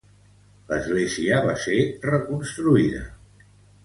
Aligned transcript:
L'església 0.69 1.41
va 1.47 1.53
ser 1.65 1.77
reconstruïda. 2.05 3.03